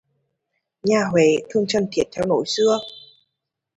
[0.83, 2.79] Nhà Huế thường trần thiết theo lối xưa